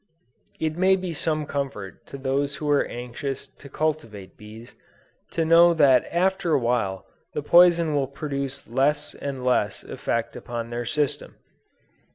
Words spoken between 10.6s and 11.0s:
their